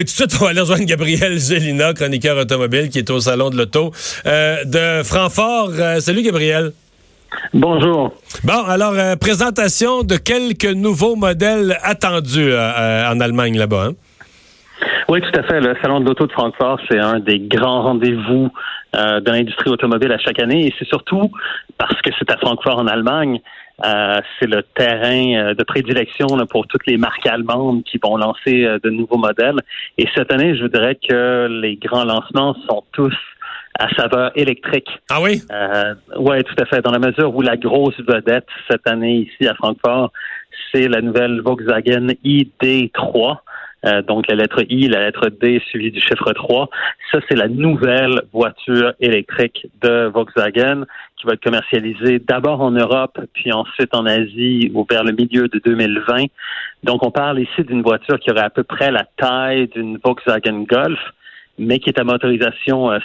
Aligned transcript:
Et 0.00 0.04
tout 0.04 0.12
de 0.12 0.16
suite, 0.16 0.36
on 0.40 0.44
va 0.44 0.50
aller 0.50 0.60
rejoindre 0.60 0.84
Gabriel 0.84 1.40
Gélina, 1.40 1.92
chroniqueur 1.92 2.38
automobile, 2.38 2.88
qui 2.88 2.98
est 2.98 3.10
au 3.10 3.18
Salon 3.18 3.50
de 3.50 3.56
l'Auto 3.56 3.90
euh, 4.26 4.64
de 4.64 5.02
Francfort. 5.02 5.72
Euh, 5.76 5.98
salut, 5.98 6.22
Gabriel. 6.22 6.72
Bonjour. 7.52 8.12
Bon, 8.44 8.62
alors, 8.68 8.92
euh, 8.92 9.16
présentation 9.16 10.04
de 10.04 10.14
quelques 10.14 10.66
nouveaux 10.66 11.16
modèles 11.16 11.80
attendus 11.82 12.54
en 12.54 13.18
Allemagne 13.18 13.58
là-bas. 13.58 13.86
Hein? 13.88 13.94
Oui, 15.08 15.20
tout 15.20 15.38
à 15.38 15.42
fait. 15.42 15.60
Le 15.60 15.74
Salon 15.82 16.00
de 16.00 16.06
l'Auto 16.06 16.26
de 16.26 16.32
Francfort, 16.32 16.78
c'est 16.90 16.98
un 16.98 17.18
des 17.18 17.40
grands 17.40 17.82
rendez-vous 17.82 18.50
de 18.94 19.30
l'industrie 19.30 19.70
automobile 19.70 20.12
à 20.12 20.18
chaque 20.18 20.38
année. 20.38 20.66
Et 20.66 20.74
c'est 20.78 20.88
surtout 20.88 21.30
parce 21.78 22.00
que 22.02 22.10
c'est 22.18 22.30
à 22.30 22.36
Francfort 22.36 22.78
en 22.78 22.86
Allemagne 22.86 23.40
euh, 23.84 24.18
c'est 24.38 24.48
le 24.48 24.62
terrain 24.74 25.50
euh, 25.50 25.54
de 25.54 25.62
prédilection 25.62 26.26
pour 26.50 26.66
toutes 26.66 26.86
les 26.86 26.96
marques 26.96 27.26
allemandes 27.26 27.84
qui 27.84 27.98
vont 28.02 28.16
lancer 28.16 28.64
euh, 28.64 28.78
de 28.82 28.90
nouveaux 28.90 29.18
modèles. 29.18 29.60
Et 29.98 30.08
cette 30.16 30.32
année, 30.32 30.56
je 30.56 30.62
voudrais 30.62 30.96
que 30.96 31.46
les 31.48 31.76
grands 31.76 32.04
lancements 32.04 32.56
sont 32.68 32.82
tous 32.92 33.14
à 33.78 33.88
saveur 33.94 34.32
électrique. 34.34 34.88
Ah 35.10 35.20
oui? 35.22 35.42
Euh, 35.52 35.94
oui, 36.16 36.42
tout 36.42 36.56
à 36.60 36.66
fait. 36.66 36.82
Dans 36.82 36.90
la 36.90 36.98
mesure 36.98 37.34
où 37.34 37.40
la 37.40 37.56
grosse 37.56 37.98
vedette 38.00 38.48
cette 38.68 38.86
année 38.88 39.28
ici 39.30 39.48
à 39.48 39.54
Francfort, 39.54 40.10
c'est 40.72 40.88
la 40.88 41.00
nouvelle 41.00 41.40
Volkswagen 41.40 42.08
ID3. 42.24 43.36
Euh, 43.84 44.02
donc 44.02 44.26
la 44.28 44.34
lettre 44.34 44.62
I, 44.68 44.88
la 44.88 45.00
lettre 45.00 45.28
D 45.28 45.62
suivie 45.68 45.90
du 45.90 46.00
chiffre 46.00 46.32
3. 46.32 46.68
Ça, 47.12 47.20
c'est 47.28 47.36
la 47.36 47.48
nouvelle 47.48 48.22
voiture 48.32 48.92
électrique 49.00 49.66
de 49.82 50.06
Volkswagen 50.06 50.84
qui 51.16 51.26
va 51.26 51.34
être 51.34 51.42
commercialisée 51.42 52.18
d'abord 52.18 52.60
en 52.60 52.70
Europe, 52.70 53.18
puis 53.34 53.52
ensuite 53.52 53.94
en 53.94 54.06
Asie 54.06 54.72
vers 54.90 55.04
le 55.04 55.12
milieu 55.12 55.48
de 55.48 55.60
2020. 55.64 56.26
Donc 56.84 57.04
on 57.04 57.10
parle 57.10 57.40
ici 57.40 57.62
d'une 57.64 57.82
voiture 57.82 58.18
qui 58.20 58.30
aurait 58.30 58.42
à 58.42 58.50
peu 58.50 58.64
près 58.64 58.90
la 58.90 59.04
taille 59.16 59.68
d'une 59.68 59.98
Volkswagen 59.98 60.64
Golf 60.68 61.00
mais 61.58 61.78
qui 61.78 61.90
est 61.90 61.98
à 61.98 62.04
motorisation 62.04 62.90
100% 62.90 62.98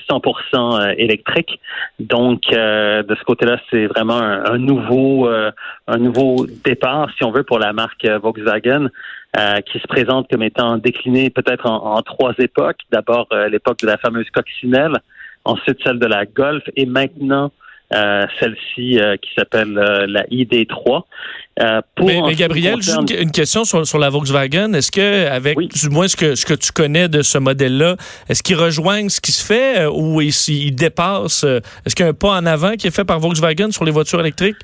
euh, 0.53 0.79
euh, 0.79 0.93
électrique. 0.97 1.59
Donc, 1.99 2.41
euh, 2.51 3.03
de 3.03 3.15
ce 3.15 3.23
côté-là, 3.23 3.59
c'est 3.69 3.87
vraiment 3.87 4.19
un, 4.19 4.57
nouveau, 4.57 5.27
un 5.27 5.97
nouveau 5.97 6.45
départ, 6.63 7.09
si 7.17 7.23
on 7.23 7.31
veut, 7.31 7.43
pour 7.43 7.59
la 7.59 7.73
marque 7.73 8.05
Volkswagen, 8.05 8.89
qui 9.65 9.79
se 9.79 9.87
présente 9.87 10.29
comme 10.29 10.43
étant 10.43 10.77
déclinée 10.77 11.29
peut-être 11.29 11.65
en, 11.65 12.01
trois 12.03 12.33
époques. 12.37 12.81
D'abord, 12.91 13.27
l'époque 13.49 13.79
de 13.79 13.87
la 13.87 13.97
fameuse 13.97 14.29
coccinelle, 14.29 14.97
ensuite 15.43 15.79
celle 15.83 15.99
de 15.99 16.05
la 16.05 16.25
Golf, 16.25 16.63
et 16.75 16.85
maintenant 16.85 17.51
celle-ci 18.39 18.99
euh, 18.99 19.17
qui 19.17 19.29
s'appelle 19.37 19.77
euh, 19.77 20.05
la 20.07 20.23
ID3. 20.25 21.03
mais, 22.01 22.35
Gabriel, 22.35 22.79
une, 23.19 23.31
question 23.31 23.63
sur, 23.63 23.99
la 23.99 24.09
Volkswagen. 24.09 24.73
Est-ce 24.73 24.91
que, 24.91 25.27
avec 25.27 25.57
du 25.57 25.89
moins 25.89 26.07
ce 26.07 26.15
que, 26.15 26.35
ce 26.35 26.45
que 26.45 26.53
tu 26.53 26.71
connais 26.71 27.07
de 27.07 27.21
ce 27.21 27.37
modèle-là, 27.37 27.95
est-ce 28.29 28.43
qu'il 28.43 28.55
rejoignent 28.55 29.09
ce 29.09 29.21
qui 29.21 29.31
se 29.31 29.45
fait 29.45 29.85
ou 29.85 30.21
il, 30.21 30.75
dépasse? 30.75 31.43
Est-ce 31.43 31.95
qu'il 31.95 32.05
y 32.05 32.07
a 32.07 32.11
un 32.11 32.13
pas 32.13 32.31
en 32.31 32.45
avant 32.45 32.73
qui 32.73 32.87
est 32.87 32.95
fait 32.95 33.05
par 33.05 33.19
Volkswagen 33.19 33.71
sur 33.71 33.85
les 33.85 33.91
voitures 33.91 34.19
électriques? 34.19 34.57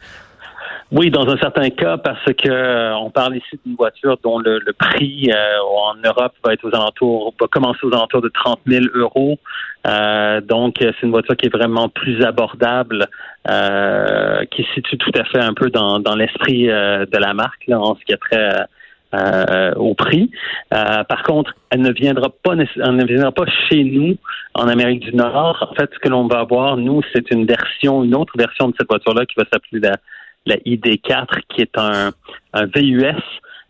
Oui, 0.91 1.11
dans 1.11 1.27
un 1.27 1.37
certain 1.37 1.69
cas, 1.69 1.97
parce 1.97 2.33
que 2.33 2.95
on 2.95 3.11
parle 3.11 3.37
ici 3.37 3.59
d'une 3.63 3.75
voiture 3.75 4.17
dont 4.23 4.39
le, 4.39 4.59
prix 4.73 5.29
en 5.31 5.95
Europe 6.03 6.33
va 6.43 6.53
être 6.53 6.67
aux 6.67 6.75
alentours, 6.75 7.31
va 7.39 7.47
commencer 7.47 7.79
aux 7.83 7.93
alentours 7.93 8.23
de 8.23 8.29
30 8.29 8.59
000 8.65 8.85
euros. 8.95 9.37
Euh, 9.87 10.41
donc, 10.41 10.77
c'est 10.79 11.03
une 11.03 11.11
voiture 11.11 11.37
qui 11.37 11.45
est 11.45 11.55
vraiment 11.55 11.89
plus 11.89 12.23
abordable, 12.23 13.07
euh, 13.49 14.43
qui 14.51 14.65
situe 14.73 14.97
tout 14.97 15.11
à 15.15 15.23
fait 15.25 15.39
un 15.39 15.53
peu 15.53 15.69
dans, 15.69 15.99
dans 15.99 16.15
l'esprit 16.15 16.69
euh, 16.69 17.05
de 17.05 17.17
la 17.17 17.33
marque 17.33 17.67
là, 17.67 17.79
en 17.79 17.95
ce 17.95 18.03
qui 18.03 18.13
a 18.13 18.17
trait 18.17 18.65
euh, 19.13 19.73
au 19.75 19.93
prix. 19.93 20.29
par 20.69 21.23
contre, 21.23 21.53
elle 21.71 21.81
ne 21.81 21.91
viendra 21.91 22.29
pas, 22.29 22.53
elle 22.53 22.95
ne 22.95 23.05
viendra 23.05 23.31
pas 23.31 23.45
chez 23.69 23.83
nous 23.83 24.17
en 24.55 24.67
Amérique 24.67 24.99
du 24.99 25.15
Nord. 25.15 25.67
En 25.71 25.73
fait, 25.75 25.89
ce 25.93 25.99
que 25.99 26.09
l'on 26.09 26.27
va 26.27 26.39
avoir, 26.39 26.77
nous, 26.77 27.01
c'est 27.13 27.31
une 27.31 27.45
version, 27.45 28.03
une 28.03 28.15
autre 28.15 28.33
version 28.37 28.67
de 28.69 28.75
cette 28.77 28.89
voiture-là 28.89 29.25
qui 29.25 29.35
va 29.37 29.45
s'appeler 29.51 29.79
la, 29.79 29.95
la 30.45 30.57
ID4, 30.57 31.27
qui 31.50 31.61
est 31.61 31.77
un, 31.77 32.11
VUS 32.75 33.22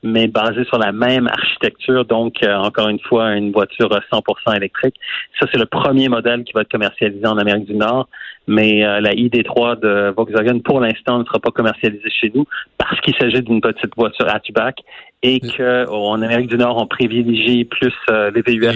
mais 0.01 0.27
basé 0.27 0.63
sur 0.63 0.77
la 0.77 0.93
même 0.93 1.27
architecture. 1.27 2.05
Donc, 2.05 2.41
euh, 2.41 2.55
encore 2.55 2.87
une 2.87 3.01
fois, 3.01 3.35
une 3.35 3.51
voiture 3.51 3.89
100% 3.89 4.55
électrique. 4.55 4.95
Ça, 5.37 5.45
c'est 5.51 5.59
le 5.59 5.65
premier 5.65 6.07
modèle 6.07 6.45
qui 6.45 6.53
va 6.53 6.61
être 6.61 6.71
commercialisé 6.71 7.27
en 7.27 7.37
Amérique 7.37 7.65
du 7.65 7.75
Nord. 7.75 8.07
Mais 8.47 8.85
euh, 8.85 9.01
la 9.01 9.13
ID3 9.13 9.79
de 9.79 10.13
Volkswagen, 10.15 10.59
pour 10.59 10.79
l'instant, 10.79 11.19
ne 11.19 11.25
sera 11.25 11.39
pas 11.39 11.51
commercialisée 11.51 12.09
chez 12.09 12.31
nous 12.33 12.45
parce 12.77 12.99
qu'il 13.01 13.13
s'agit 13.15 13.41
d'une 13.41 13.59
petite 13.59 13.93
voiture 13.97 14.27
hatchback 14.27 14.79
et 15.21 15.41
qu'en 15.41 16.21
Amérique 16.21 16.47
du 16.47 16.57
Nord, 16.57 16.77
on 16.77 16.87
privilégie 16.87 17.65
plus 17.65 17.93
euh, 18.09 18.31
les 18.33 18.41
VUS 18.41 18.69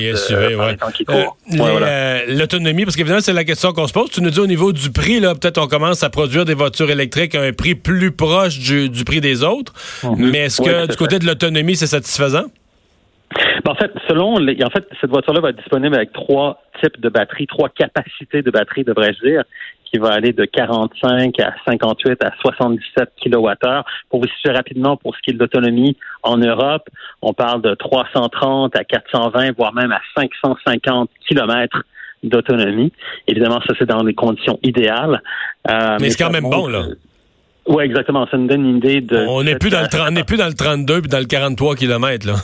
L'autonomie, 2.28 2.84
parce 2.84 2.98
qu'évidemment, 2.98 3.22
c'est 3.22 3.34
la 3.34 3.46
question 3.46 3.72
qu'on 3.72 3.88
se 3.88 3.94
pose. 3.94 4.10
Tu 4.10 4.22
nous 4.22 4.30
dis 4.30 4.40
au 4.40 4.48
niveau 4.48 4.74
du 4.74 4.92
prix, 4.92 5.22
là, 5.22 5.36
peut-être 5.36 5.58
on 5.58 5.68
commence 5.68 6.04
à 6.04 6.10
produire 6.10 6.44
des 6.44 6.54
voitures 6.54 6.90
électriques 6.90 7.34
à 7.36 7.42
un 7.42 7.54
prix 7.54 7.76
plus 7.76 8.12
proche 8.12 8.60
du, 8.60 9.04
prix 9.06 9.22
des 9.22 9.44
autres. 9.44 9.74
Mhm. 10.04 10.32
Mais 10.32 10.40
est-ce 10.40 10.62
que 10.62 10.88
du 10.88 10.98
côté 10.98 11.20
de 11.20 11.26
l'autonomie, 11.26 11.78
c'est 11.78 11.88
satisfaisant? 11.88 12.46
Ben, 13.64 13.72
en 13.72 13.76
fait, 13.76 13.92
selon 14.08 14.36
en 14.36 14.70
fait, 14.70 14.88
cette 15.00 15.10
voiture-là 15.10 15.42
va 15.42 15.50
être 15.50 15.58
disponible 15.58 15.96
avec 15.96 16.14
trois 16.14 16.62
types 16.82 17.00
de 17.00 17.10
batteries, 17.10 17.48
trois 17.48 17.70
capacités 17.70 18.42
de 18.42 18.52
batterie, 18.52 18.84
devrais-je 18.84 19.28
dire 19.28 19.44
qui 19.94 20.00
va 20.00 20.10
aller 20.10 20.34
de 20.34 20.46
45 20.46 21.40
à 21.40 21.54
58 21.68 22.24
à 22.24 22.32
77 22.42 23.10
kWh. 23.24 23.84
Pour 24.10 24.22
vous 24.22 24.28
situer 24.28 24.52
rapidement 24.52 24.98
pour 24.98 25.16
ce 25.16 25.22
qui 25.22 25.30
est 25.30 25.34
de 25.34 25.40
l'autonomie 25.40 25.96
en 26.24 26.38
Europe, 26.38 26.90
on 27.22 27.34
parle 27.34 27.62
de 27.62 27.76
330 27.76 28.76
à 28.76 28.84
420, 28.84 29.56
voire 29.56 29.74
même 29.74 29.92
à 29.92 30.02
550 30.18 31.12
km 31.28 31.84
d'autonomie. 32.24 32.92
Évidemment, 33.28 33.62
ça 33.68 33.76
c'est 33.78 33.86
dans 33.86 34.02
les 34.02 34.16
conditions 34.16 34.58
idéales. 34.64 35.22
Euh, 35.70 35.98
mais, 36.02 36.10
c'est 36.10 36.24
quand 36.24 36.32
même 36.32 36.50
bon, 36.50 36.68
là. 36.68 36.86
Oui, 37.68 37.86
exactement. 37.86 38.28
Ça 38.30 38.38
nous 38.38 38.48
donne 38.48 38.66
une 38.66 38.78
idée 38.78 39.02
de. 39.02 39.26
On 39.28 39.44
n'est 39.44 39.58
plus 39.58 39.70
dans 39.70 39.82
le 39.82 39.88
on 40.08 40.12
n'est 40.12 40.24
plus 40.24 40.38
dans 40.38 40.48
le 40.48 40.54
32 40.54 41.02
puis 41.02 41.10
dans 41.10 41.20
le 41.20 41.26
43 41.26 41.76
km 41.76 42.28
là. 42.28 42.34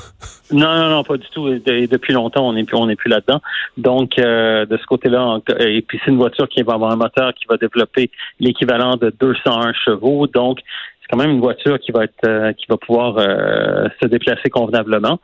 Non, 0.52 0.75
non, 0.75 0.90
non, 0.90 1.03
pas 1.03 1.18
du 1.18 1.28
tout. 1.31 1.47
Depuis 1.47 2.13
longtemps, 2.13 2.47
on 2.47 2.53
n'est 2.53 2.63
plus, 2.63 2.75
on 2.75 2.88
n'est 2.88 2.96
plus 2.96 3.09
là-dedans. 3.09 3.40
Donc, 3.78 4.18
euh, 4.18 4.66
de 4.66 4.78
ce 4.78 4.85
côté-là, 4.88 5.40
et 5.59 5.84
puis 5.84 6.00
c'est 6.03 6.09
une 6.09 6.18
voiture 6.18 6.50
qui 6.50 6.63
va 6.63 6.74
avoir 6.74 6.91
un 6.91 6.96
moteur 6.96 7.34
qui 7.35 7.46
va 7.47 7.57
développer 7.57 8.09
l'équivalent 8.40 8.96
de 8.96 9.13
201 9.19 9.74
chevaux. 9.74 10.25
Donc, 10.25 10.59
c'est 11.02 11.07
quand 11.12 11.18
même 11.18 11.30
une 11.31 11.40
voiture 11.40 11.80
qui 11.80 11.91
va 11.91 12.06
être, 12.06 12.25
euh, 12.25 12.51
qui 12.53 12.66
va 12.68 12.78
pouvoir 12.78 13.18
euh, 13.19 13.90
se 14.01 14.07
déplacer 14.07 14.50
convenablement. 14.50 15.19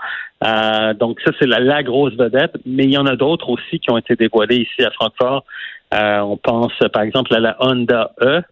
donc, 0.99 1.19
ça 1.25 1.31
c'est 1.39 1.47
la, 1.47 1.59
la, 1.59 1.81
grosse 1.81 2.13
vedette. 2.13 2.53
Mais 2.65 2.83
il 2.83 2.91
y 2.91 2.97
en 2.97 3.07
a 3.07 3.15
d'autres 3.15 3.49
aussi 3.49 3.79
qui 3.79 3.89
ont 3.89 3.97
été 3.97 4.15
dévoilées 4.15 4.57
ici 4.57 4.83
à 4.83 4.91
Francfort. 4.91 5.43
on 5.91 6.37
pense, 6.37 6.73
par 6.93 7.01
exemple, 7.01 7.33
à 7.33 7.39
la 7.39 7.57
Honda 7.59 8.11
E. 8.21 8.43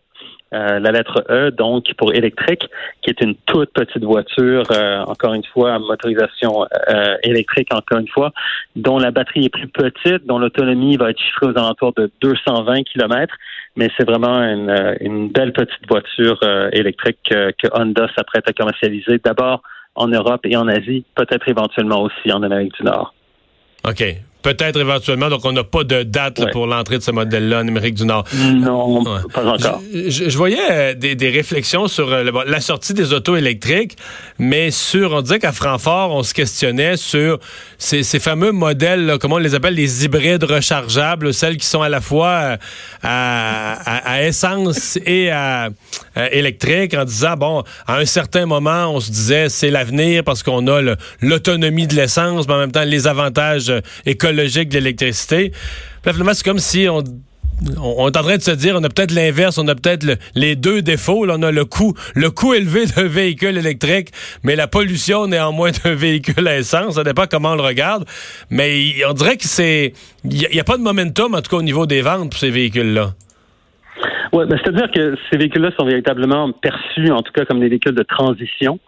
Euh, 0.54 0.80
la 0.80 0.92
lettre 0.92 1.24
E, 1.30 1.50
donc 1.50 1.94
pour 1.98 2.14
électrique, 2.14 2.70
qui 3.02 3.10
est 3.10 3.22
une 3.22 3.36
toute 3.46 3.72
petite 3.74 4.04
voiture, 4.04 4.64
euh, 4.72 5.04
encore 5.06 5.34
une 5.34 5.44
fois, 5.46 5.74
à 5.74 5.80
motorisation 5.80 6.66
euh, 6.90 7.16
électrique, 7.24 7.74
encore 7.74 7.98
une 7.98 8.08
fois, 8.08 8.32
dont 8.76 9.00
la 9.00 9.10
batterie 9.10 9.46
est 9.46 9.50
plus 9.50 9.68
petite, 9.68 10.26
dont 10.28 10.38
l'autonomie 10.38 10.96
va 10.96 11.10
être 11.10 11.20
chiffrée 11.20 11.48
aux 11.48 11.58
alentours 11.58 11.94
de 11.94 12.12
220 12.22 12.84
km, 12.84 13.36
mais 13.76 13.90
c'est 13.98 14.08
vraiment 14.08 14.44
une, 14.44 14.96
une, 15.02 15.30
belle 15.30 15.54
petite 15.54 15.88
voiture 15.90 16.40
électrique 16.72 17.18
que 17.30 17.68
Honda 17.74 18.08
s'apprête 18.16 18.48
à 18.48 18.54
commercialiser 18.54 19.20
d'abord 19.24 19.64
en 19.96 20.08
Europe 20.08 20.42
et 20.46 20.56
en 20.56 20.68
Asie, 20.68 21.04
peut-être 21.16 21.48
éventuellement 21.48 22.02
aussi 22.04 22.32
en 22.32 22.44
Amérique 22.44 22.74
du 22.76 22.84
Nord. 22.84 23.14
OK. 23.88 24.04
Peut-être 24.44 24.78
éventuellement. 24.78 25.30
Donc, 25.30 25.46
on 25.46 25.54
n'a 25.54 25.64
pas 25.64 25.86
de 25.86 26.04
date 26.04 26.52
pour 26.52 26.68
l'entrée 26.68 26.98
de 26.98 27.04
ce 27.04 27.12
modèle-là 27.12 27.60
en 27.60 27.68
Amérique 27.68 27.96
du 27.96 28.06
Nord. 28.06 28.26
Non, 28.34 29.02
pas 29.34 29.46
encore. 29.46 29.82
Je, 29.94 30.38
voyais 30.38 30.60
euh, 30.70 30.94
des, 30.94 31.30
réflexions 31.30 31.88
sur 31.88 32.12
euh, 32.12 32.30
la 32.46 32.60
sortie 32.60 32.94
des 32.94 33.14
autos 33.14 33.38
électriques, 33.38 33.96
mais 34.40 34.70
sur, 34.70 35.14
on 35.14 35.22
disait 35.22 35.40
qu'à 35.40 35.54
Francfort, 35.54 36.12
on 36.12 36.24
se 36.24 36.34
questionnait 36.34 36.98
sur 36.98 37.40
ces, 37.78 38.04
fameux 38.20 38.52
modèles, 38.52 39.18
comment 39.22 39.36
on 39.36 39.40
les 39.40 39.56
appelle, 39.56 39.76
les 39.76 40.04
hybrides 40.04 40.44
rechargeables, 40.44 41.34
celles 41.34 41.56
qui 41.56 41.66
sont 41.66 41.82
à 41.82 41.90
la 41.90 42.02
fois 42.02 42.28
euh, 42.28 42.58
à, 43.02 44.24
essence 44.24 45.00
et 45.06 45.32
à, 45.32 45.70
électrique, 46.32 46.94
en 46.96 47.06
disant, 47.06 47.38
bon, 47.38 47.64
à 47.88 47.98
un 47.98 48.06
certain 48.06 48.46
moment, 48.46 48.94
on 48.94 49.00
se 49.00 49.10
disait, 49.10 49.48
c'est 49.48 49.72
l'avenir 49.72 50.26
parce 50.26 50.44
qu'on 50.44 50.68
a 50.68 50.82
l'autonomie 51.22 51.88
de 51.88 51.96
l'essence, 51.96 52.46
mais 52.46 52.56
en 52.56 52.60
même 52.60 52.74
temps, 52.74 52.84
les 52.84 53.08
avantages 53.08 53.74
écologiques 54.06 54.33
logique 54.34 54.70
de 54.70 54.80
l'électricité. 54.80 55.52
Finalement, 56.04 56.34
c'est 56.34 56.46
comme 56.46 56.60
si 56.60 56.88
on 56.90 57.04
on 57.82 58.08
est 58.08 58.18
en 58.18 58.24
train 58.24 58.38
de 58.38 58.42
se 58.42 58.52
dire, 58.52 58.76
on 58.78 58.84
a 58.84 58.90
peut-être 58.90 59.12
l'inverse, 59.12 59.58
on 59.58 59.68
a 59.68 59.76
peut-être 59.76 60.06
les 60.36 60.56
deux 60.56 60.82
défauts. 60.82 61.26
on 61.30 61.42
a 61.42 61.52
le 61.52 61.66
coût, 61.66 61.94
le 62.16 62.30
coût 62.30 62.54
élevé 62.54 62.86
d'un 62.96 63.08
véhicule 63.08 63.58
électrique, 63.58 64.10
mais 64.44 64.56
la 64.56 64.68
pollution 64.68 65.28
néanmoins 65.28 65.72
d'un 65.84 65.96
véhicule 65.96 66.48
à 66.48 66.58
essence. 66.58 66.96
Ça 66.96 67.04
dépend 67.04 67.26
comment 67.30 67.52
on 67.52 67.56
le 67.56 67.62
regarde. 67.62 68.06
Mais 68.50 68.94
on 69.08 69.14
dirait 69.14 69.38
que 69.38 69.46
c'est, 69.46 69.94
il 70.24 70.48
n'y 70.52 70.60
a, 70.60 70.64
pas 70.64 70.78
de 70.78 70.84
momentum, 70.84 71.34
en 71.36 71.42
tout 71.42 71.50
cas 71.50 71.58
au 71.58 71.64
niveau 71.64 71.86
des 71.86 72.02
ventes 72.02 72.32
pour 72.32 72.40
ces 72.40 72.52
véhicules-là. 72.52 73.12
Oui, 74.34 74.46
ben, 74.48 74.58
c'est-à-dire 74.64 74.90
que 74.92 75.16
ces 75.30 75.38
véhicules-là 75.38 75.72
sont 75.78 75.86
véritablement 75.86 76.52
perçus, 76.52 77.12
en 77.12 77.22
tout 77.22 77.32
cas, 77.32 77.46
comme 77.46 77.60
des 77.60 77.70
véhicules 77.70 77.96
de 77.96 78.04
transition. 78.04 78.80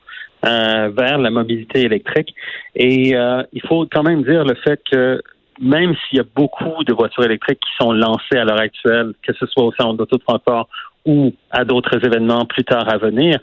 vers 0.43 1.17
la 1.17 1.29
mobilité 1.29 1.81
électrique. 1.81 2.33
Et 2.75 3.11
il 3.53 3.61
faut 3.67 3.87
quand 3.91 4.03
même 4.03 4.23
dire 4.23 4.43
le 4.43 4.55
fait 4.63 4.79
que 4.91 5.21
même 5.59 5.95
s'il 5.95 6.17
y 6.17 6.21
a 6.21 6.25
beaucoup 6.35 6.83
de 6.83 6.93
voitures 6.93 7.23
électriques 7.23 7.59
qui 7.59 7.83
sont 7.83 7.91
lancées 7.91 8.37
à 8.37 8.43
l'heure 8.43 8.59
actuelle, 8.59 9.13
que 9.25 9.33
ce 9.33 9.45
soit 9.47 9.63
au 9.63 9.71
salon 9.73 9.93
d'auto 9.93 10.17
de 10.17 10.23
Francfort 10.23 10.67
ou 11.05 11.33
à 11.51 11.63
d'autres 11.65 12.03
événements 12.03 12.45
plus 12.45 12.63
tard 12.63 12.89
à 12.89 12.97
venir, 12.97 13.39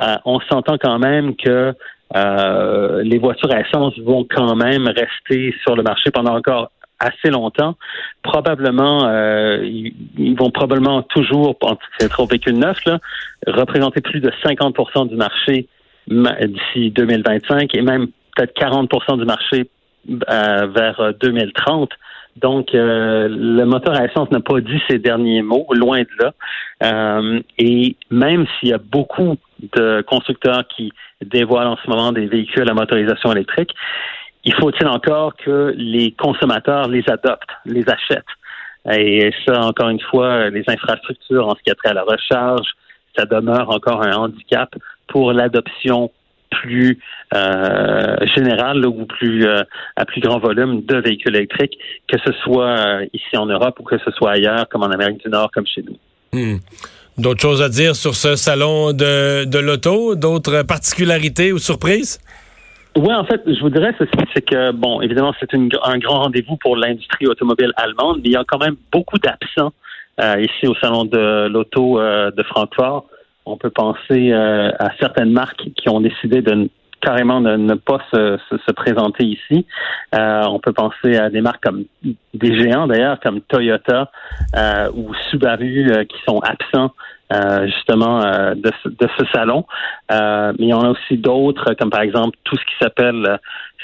euh, 0.00 0.16
on 0.24 0.40
s'entend 0.40 0.78
quand 0.78 0.98
même 0.98 1.36
que 1.36 1.74
euh, 2.16 3.02
les 3.02 3.18
voitures 3.18 3.52
à 3.52 3.60
essence 3.60 3.98
vont 3.98 4.26
quand 4.28 4.56
même 4.56 4.86
rester 4.86 5.54
sur 5.62 5.76
le 5.76 5.82
marché 5.82 6.10
pendant 6.10 6.36
encore 6.36 6.70
assez 6.98 7.30
longtemps. 7.30 7.76
Probablement, 8.22 9.06
euh, 9.06 9.58
ils, 9.64 10.36
vont 10.36 10.50
probablement 10.50 11.02
toujours, 11.02 11.56
être 12.00 12.20
au 12.20 12.26
véhicule 12.26 12.58
neuf, 12.58 12.84
là, 12.84 12.98
représenter 13.46 14.00
plus 14.00 14.20
de 14.20 14.30
50% 14.44 15.08
du 15.08 15.16
marché 15.16 15.66
d'ici 16.08 16.90
2025 16.90 17.74
et 17.74 17.82
même 17.82 18.08
peut-être 18.36 18.54
40% 18.58 19.18
du 19.18 19.24
marché 19.24 19.70
euh, 20.08 20.66
vers 20.66 21.12
2030. 21.20 21.90
Donc, 22.36 22.74
euh, 22.74 23.28
le 23.28 23.64
moteur 23.64 23.94
à 23.94 24.04
essence 24.04 24.30
n'a 24.30 24.40
pas 24.40 24.60
dit 24.60 24.80
ses 24.88 24.98
derniers 24.98 25.42
mots, 25.42 25.66
loin 25.72 26.00
de 26.00 26.08
là. 26.18 26.32
Euh, 26.82 27.40
et 27.58 27.96
même 28.10 28.46
s'il 28.58 28.70
y 28.70 28.72
a 28.72 28.78
beaucoup 28.78 29.36
de 29.74 30.02
constructeurs 30.02 30.66
qui 30.68 30.92
dévoilent 31.20 31.66
en 31.66 31.76
ce 31.76 31.90
moment 31.90 32.12
des 32.12 32.26
véhicules 32.26 32.68
à 32.68 32.74
motorisation 32.74 33.32
électrique, 33.32 33.74
il 34.44 34.54
faut-il 34.54 34.86
encore 34.86 35.36
que 35.36 35.74
les 35.76 36.12
consommateurs 36.12 36.88
les 36.88 37.04
adoptent, 37.08 37.50
les 37.66 37.84
achètent? 37.88 38.24
Et 38.90 39.30
ça, 39.46 39.60
encore 39.60 39.90
une 39.90 40.00
fois, 40.00 40.48
les 40.48 40.64
infrastructures 40.66 41.46
en 41.46 41.54
ce 41.54 41.62
qui 41.62 41.70
a 41.70 41.74
trait 41.74 41.90
à 41.90 41.94
la 41.94 42.04
recharge, 42.04 42.68
ça 43.14 43.26
demeure 43.26 43.68
encore 43.68 44.02
un 44.02 44.14
handicap 44.14 44.74
pour 45.08 45.34
l'adoption 45.34 46.10
plus 46.50 46.98
euh, 47.34 48.16
général 48.34 48.84
ou 48.86 49.06
plus 49.06 49.46
euh, 49.46 49.62
à 49.96 50.04
plus 50.04 50.20
grand 50.20 50.38
volume 50.38 50.82
de 50.84 50.96
véhicules 50.96 51.34
électriques, 51.36 51.78
que 52.08 52.18
ce 52.24 52.32
soit 52.42 52.78
euh, 52.78 53.06
ici 53.12 53.36
en 53.36 53.46
Europe 53.46 53.78
ou 53.80 53.84
que 53.84 53.98
ce 53.98 54.10
soit 54.12 54.32
ailleurs, 54.32 54.68
comme 54.68 54.82
en 54.82 54.90
Amérique 54.90 55.24
du 55.24 55.30
Nord, 55.30 55.50
comme 55.52 55.66
chez 55.66 55.82
nous. 55.82 55.96
Hmm. 56.32 56.58
D'autres 57.18 57.40
choses 57.40 57.62
à 57.62 57.68
dire 57.68 57.96
sur 57.96 58.14
ce 58.14 58.36
salon 58.36 58.92
de, 58.92 59.44
de 59.44 59.58
l'auto? 59.58 60.14
D'autres 60.14 60.62
particularités 60.62 61.52
ou 61.52 61.58
surprises? 61.58 62.20
Oui, 62.96 63.14
en 63.14 63.24
fait, 63.24 63.42
je 63.46 63.60
vous 63.60 63.70
dirais 63.70 63.94
ceci, 63.98 64.10
c'est 64.34 64.42
que, 64.42 64.72
bon, 64.72 65.00
évidemment, 65.00 65.32
c'est 65.38 65.54
un 65.54 65.98
grand 65.98 66.22
rendez-vous 66.22 66.56
pour 66.56 66.76
l'industrie 66.76 67.26
automobile 67.26 67.72
allemande, 67.76 68.16
mais 68.16 68.30
il 68.30 68.32
y 68.32 68.36
a 68.36 68.44
quand 68.46 68.58
même 68.58 68.76
beaucoup 68.90 69.18
d'absents 69.18 69.72
ici 70.18 70.66
au 70.66 70.74
salon 70.74 71.04
de 71.04 71.46
l'auto 71.46 72.00
de 72.00 72.42
Francfort. 72.42 73.06
On 73.50 73.56
peut 73.56 73.70
penser 73.70 74.32
euh, 74.32 74.70
à 74.78 74.90
certaines 75.00 75.32
marques 75.32 75.64
qui 75.76 75.88
ont 75.88 76.00
décidé 76.00 76.40
de 76.40 76.70
carrément 77.00 77.40
ne, 77.40 77.74
pas 77.74 77.98
se, 78.12 78.38
se, 78.50 78.72
présenter 78.72 79.24
ici. 79.24 79.66
Euh, 80.14 80.42
on 80.48 80.60
peut 80.60 80.74
penser 80.74 81.16
à 81.16 81.30
des 81.30 81.40
marques 81.40 81.62
comme 81.62 81.84
des 82.34 82.58
géants 82.58 82.86
d'ailleurs, 82.86 83.18
comme 83.20 83.40
Toyota 83.40 84.10
euh, 84.54 84.90
ou 84.94 85.12
Subaru 85.30 86.06
qui 86.06 86.18
sont 86.28 86.40
absents 86.40 86.92
justement 87.66 88.20
de, 88.20 88.72
de, 88.84 89.08
ce 89.18 89.24
salon. 89.32 89.64
mais 90.10 90.54
il 90.58 90.68
y 90.68 90.74
en 90.74 90.82
a 90.82 90.90
aussi 90.90 91.16
d'autres, 91.16 91.74
comme 91.74 91.90
par 91.90 92.00
exemple 92.00 92.36
tout 92.44 92.56
ce 92.56 92.64
qui 92.64 92.74
s'appelle 92.80 93.38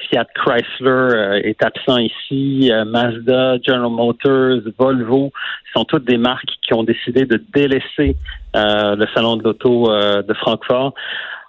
Fiat 0.08 0.26
Chrysler 0.34 1.40
est 1.44 1.62
absent 1.62 1.98
ici, 1.98 2.70
Mazda, 2.86 3.56
General 3.62 3.90
Motors, 3.90 4.60
Volvo, 4.78 5.32
sont 5.74 5.84
toutes 5.84 6.04
des 6.04 6.18
marques 6.18 6.50
qui 6.62 6.74
ont 6.74 6.82
décidé 6.82 7.24
de 7.26 7.42
délaisser 7.54 8.16
euh, 8.56 8.96
le 8.96 9.06
salon 9.14 9.36
de 9.36 9.42
l'auto 9.42 9.90
euh, 9.90 10.22
de 10.22 10.32
Francfort. 10.34 10.94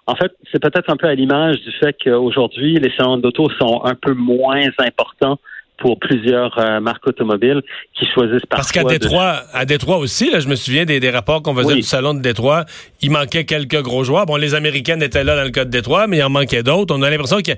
En 0.07 0.15
fait, 0.15 0.31
c'est 0.51 0.61
peut-être 0.61 0.89
un 0.89 0.97
peu 0.97 1.07
à 1.07 1.15
l'image 1.15 1.61
du 1.61 1.71
fait 1.71 1.95
qu'aujourd'hui, 2.03 2.75
les 2.75 2.91
salons 2.95 3.17
d'auto 3.17 3.49
sont 3.59 3.81
un 3.83 3.95
peu 3.95 4.13
moins 4.13 4.67
importants 4.79 5.37
pour 5.77 5.99
plusieurs 5.99 6.57
euh, 6.57 6.79
marques 6.79 7.05
automobiles 7.07 7.61
qui 7.93 8.05
choisissent 8.13 8.45
parfois. 8.45 8.57
Parce 8.57 8.71
qu'à 8.71 8.83
Détroit, 8.83 9.41
à 9.53 9.65
Détroit 9.65 9.97
aussi, 9.97 10.31
là, 10.31 10.39
je 10.39 10.47
me 10.47 10.55
souviens 10.55 10.85
des, 10.85 11.09
rapports 11.09 11.41
qu'on 11.41 11.55
faisait 11.55 11.75
du 11.75 11.81
salon 11.83 12.13
de 12.13 12.21
Détroit, 12.21 12.65
il 13.01 13.11
manquait 13.11 13.45
quelques 13.45 13.81
gros 13.81 14.03
joueurs. 14.03 14.25
Bon, 14.25 14.35
les 14.35 14.55
Américaines 14.55 15.01
étaient 15.01 15.23
là 15.23 15.35
dans 15.35 15.43
le 15.43 15.51
cas 15.51 15.65
de 15.65 15.69
Détroit, 15.69 16.07
mais 16.07 16.17
il 16.17 16.23
en 16.23 16.29
manquait 16.29 16.63
d'autres. 16.63 16.95
On 16.97 17.01
a 17.01 17.09
l'impression 17.09 17.37
qu'il 17.37 17.55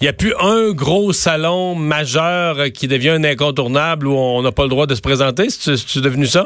n'y 0.00 0.08
a, 0.08 0.12
plus 0.12 0.34
un 0.40 0.72
gros 0.72 1.12
salon 1.12 1.74
majeur 1.74 2.56
qui 2.72 2.88
devient 2.88 3.10
un 3.10 3.24
incontournable 3.24 4.06
où 4.06 4.12
on 4.12 4.42
n'a 4.42 4.52
pas 4.52 4.64
le 4.64 4.68
droit 4.68 4.86
de 4.86 4.94
se 4.94 5.02
présenter. 5.02 5.48
C'est 5.50 6.00
devenu 6.00 6.26
ça? 6.26 6.44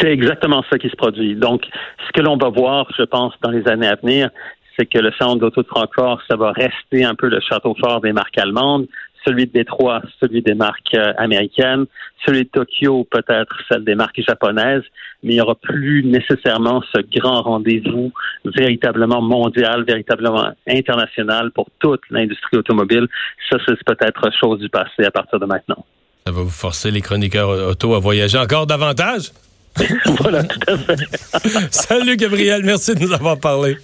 C'est 0.00 0.12
exactement 0.12 0.62
ça 0.70 0.78
qui 0.78 0.88
se 0.88 0.96
produit. 0.96 1.34
Donc, 1.34 1.62
ce 2.06 2.12
que 2.12 2.20
l'on 2.20 2.36
va 2.36 2.50
voir, 2.50 2.86
je 2.96 3.04
pense, 3.04 3.32
dans 3.42 3.50
les 3.50 3.66
années 3.68 3.88
à 3.88 3.96
venir, 3.96 4.30
c'est 4.78 4.86
que 4.86 4.98
le 4.98 5.10
centre 5.18 5.36
d'auto 5.36 5.62
de 5.62 5.66
Francfort, 5.66 6.20
ça 6.28 6.36
va 6.36 6.52
rester 6.52 7.04
un 7.04 7.14
peu 7.14 7.28
le 7.28 7.40
château 7.40 7.74
fort 7.80 8.00
des 8.00 8.12
marques 8.12 8.38
allemandes, 8.38 8.86
celui 9.24 9.46
de 9.46 9.52
Détroit, 9.52 10.02
celui 10.20 10.42
des 10.42 10.54
marques 10.54 10.94
euh, 10.94 11.12
américaines, 11.18 11.86
celui 12.26 12.44
de 12.44 12.48
Tokyo, 12.48 13.06
peut-être 13.10 13.56
celle 13.70 13.84
des 13.84 13.94
marques 13.94 14.20
japonaises, 14.26 14.82
mais 15.22 15.32
il 15.32 15.36
n'y 15.36 15.40
aura 15.40 15.54
plus 15.54 16.04
nécessairement 16.04 16.82
ce 16.94 17.00
grand 17.18 17.42
rendez-vous 17.42 18.12
véritablement 18.44 19.22
mondial, 19.22 19.84
véritablement 19.84 20.50
international 20.66 21.50
pour 21.52 21.68
toute 21.78 22.00
l'industrie 22.10 22.56
automobile. 22.56 23.06
Ça, 23.50 23.58
c'est 23.66 23.82
peut-être 23.84 24.30
chose 24.38 24.58
du 24.60 24.68
passé 24.68 25.04
à 25.04 25.10
partir 25.10 25.38
de 25.38 25.46
maintenant. 25.46 25.84
Ça 26.26 26.32
va 26.32 26.42
vous 26.42 26.50
forcer 26.50 26.90
les 26.90 27.00
chroniqueurs 27.00 27.48
auto 27.48 27.94
à 27.94 27.98
voyager 27.98 28.38
encore 28.38 28.66
davantage? 28.66 29.32
voilà, 30.20 30.42
tout 30.44 30.60
à 30.66 30.76
fait. 30.76 30.96
Salut 31.70 32.16
Gabriel, 32.16 32.62
merci 32.64 32.94
de 32.94 33.00
nous 33.00 33.12
avoir 33.12 33.38
parlé. 33.38 33.76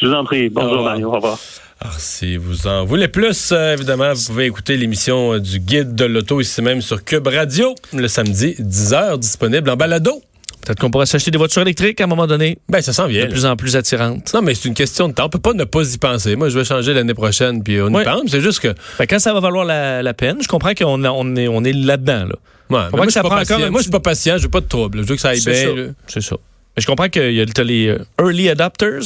Je 0.00 0.06
vous 0.06 0.14
en 0.14 0.24
prie. 0.24 0.48
Bonjour 0.48 0.82
Mario, 0.82 1.08
au 1.08 1.12
revoir. 1.12 1.38
Alors, 1.82 1.98
si 1.98 2.36
vous 2.36 2.66
en 2.66 2.84
voulez 2.84 3.08
plus, 3.08 3.52
euh, 3.52 3.72
évidemment, 3.72 4.12
vous 4.12 4.26
pouvez 4.26 4.44
écouter 4.44 4.76
l'émission 4.76 5.32
euh, 5.32 5.40
du 5.40 5.60
Guide 5.60 5.94
de 5.94 6.04
l'auto 6.04 6.38
ici 6.42 6.60
même 6.60 6.82
sur 6.82 7.02
Cube 7.02 7.26
Radio, 7.26 7.74
le 7.94 8.06
samedi, 8.06 8.54
10h, 8.60 9.18
disponible 9.18 9.70
en 9.70 9.76
balado. 9.76 10.20
Peut-être 10.60 10.78
qu'on 10.78 10.90
pourrait 10.90 11.06
s'acheter 11.06 11.30
des 11.30 11.38
voitures 11.38 11.62
électriques 11.62 11.98
à 12.02 12.04
un 12.04 12.06
moment 12.06 12.26
donné. 12.26 12.58
Ben, 12.68 12.82
ça 12.82 12.92
s'en 12.92 13.06
vient. 13.06 13.24
De 13.24 13.30
plus 13.30 13.46
en 13.46 13.56
plus 13.56 13.76
attirantes. 13.76 14.34
Non, 14.34 14.42
mais 14.42 14.54
c'est 14.54 14.68
une 14.68 14.74
question 14.74 15.08
de 15.08 15.14
temps. 15.14 15.24
On 15.24 15.28
peut 15.30 15.38
pas 15.38 15.54
ne 15.54 15.64
pas 15.64 15.82
y 15.82 15.96
penser. 15.96 16.36
Moi, 16.36 16.50
je 16.50 16.58
vais 16.58 16.66
changer 16.66 16.92
l'année 16.92 17.14
prochaine, 17.14 17.62
puis 17.62 17.80
on 17.80 17.88
y 17.88 18.04
pense. 18.04 18.24
C'est 18.28 18.42
juste 18.42 18.60
que. 18.60 18.74
Ben, 18.98 19.06
quand 19.08 19.18
ça 19.18 19.32
va 19.32 19.40
valoir 19.40 19.64
la, 19.64 20.14
peine, 20.14 20.36
je 20.42 20.48
comprends 20.48 20.74
qu'on 20.74 21.02
on 21.02 21.36
est, 21.36 21.48
on 21.48 21.64
est 21.64 21.72
là-dedans, 21.72 22.26
là. 22.26 22.34
Ouais, 22.68 22.88
moi, 22.92 23.06
je 23.08 23.68
moi, 23.68 23.80
je 23.80 23.82
suis 23.82 23.90
pas 23.90 24.00
patient, 24.00 24.36
je 24.36 24.44
veux 24.44 24.50
pas 24.50 24.60
de 24.60 24.68
trouble. 24.68 24.98
Je 25.02 25.06
veux 25.08 25.16
que 25.16 25.20
ça 25.20 25.30
aille 25.30 25.42
bien. 25.42 25.94
C'est 26.06 26.20
ça. 26.20 26.36
Je 26.76 26.86
comprends 26.86 27.08
qu'il 27.08 27.32
y 27.32 27.40
a 27.40 27.62
les 27.62 27.88
euh, 27.88 27.98
early 28.18 28.48
adopters, 28.48 29.02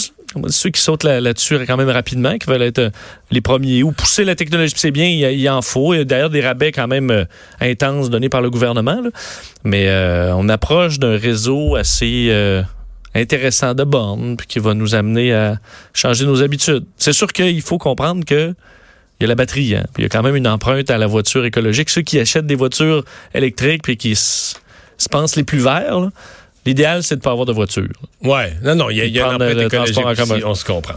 ceux 0.48 0.70
qui 0.70 0.80
sautent 0.80 1.04
là-dessus 1.04 1.58
quand 1.66 1.76
même 1.76 1.88
rapidement, 1.88 2.36
qui 2.38 2.46
veulent 2.46 2.62
être 2.62 2.78
euh, 2.78 2.90
les 3.30 3.40
premiers 3.40 3.82
ou 3.82 3.92
pousser 3.92 4.24
la 4.24 4.34
technologie. 4.34 4.74
C'est 4.76 4.90
bien, 4.90 5.06
il, 5.06 5.40
y 5.40 5.48
en 5.48 5.62
faut. 5.62 5.94
Il 5.94 6.04
d'ailleurs 6.04 6.30
des 6.30 6.40
rabais 6.40 6.72
quand 6.72 6.86
même 6.86 7.10
euh, 7.10 7.24
intenses 7.60 8.10
donnés 8.10 8.28
par 8.28 8.42
le 8.42 8.50
gouvernement. 8.50 9.00
Mais 9.64 9.88
on 10.34 10.48
approche 10.48 10.98
d'un 10.98 11.16
réseau 11.16 11.74
assez 11.74 12.30
intéressant 13.14 13.74
de 13.74 13.84
bornes, 13.84 14.36
qui 14.48 14.58
va 14.58 14.74
nous 14.74 14.94
amener 14.94 15.32
à 15.32 15.58
changer 15.94 16.26
nos 16.26 16.42
habitudes. 16.42 16.84
C'est 16.98 17.12
sûr 17.12 17.32
qu'il 17.32 17.62
faut 17.62 17.78
comprendre 17.78 18.24
que 18.24 18.54
il 19.20 19.22
y 19.22 19.26
a 19.26 19.28
la 19.28 19.36
batterie, 19.36 19.76
hein, 19.76 19.84
puis 19.94 20.02
il 20.02 20.04
y 20.04 20.06
a 20.06 20.08
quand 20.08 20.22
même 20.22 20.34
une 20.34 20.48
empreinte 20.48 20.90
à 20.90 20.98
la 20.98 21.06
voiture 21.06 21.44
écologique. 21.44 21.88
Ceux 21.88 22.02
qui 22.02 22.18
achètent 22.18 22.46
des 22.46 22.56
voitures 22.56 23.04
électriques 23.32 23.82
puis 23.82 23.96
qui 23.96 24.16
se, 24.16 24.54
pensent 25.10 25.36
les 25.36 25.44
plus 25.44 25.60
verts, 25.60 26.10
l'idéal 26.66 27.02
c'est 27.02 27.16
de 27.16 27.20
pas 27.20 27.30
avoir 27.30 27.46
de 27.46 27.52
voiture. 27.52 27.88
Ouais, 28.22 28.54
non, 28.62 28.74
non, 28.74 28.90
il 28.90 28.96
y, 28.96 29.00
a, 29.00 29.06
y 29.06 29.20
a 29.20 29.26
une 29.26 29.34
empreinte 29.34 29.60
écologique 29.60 30.44
on 30.44 30.54
se 30.54 30.64
comprend. 30.64 30.94